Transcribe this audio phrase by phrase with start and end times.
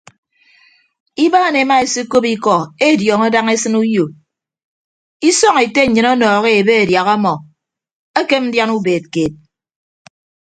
[1.25, 2.55] Ibaan ema esekop ikọ
[2.87, 4.05] ediọọñọ daña esịn uyo
[5.29, 7.33] isọñ ete nnyịn ọnọhọ ebe adiaha ọmọ
[8.19, 9.33] ekem ndian ubeed keed.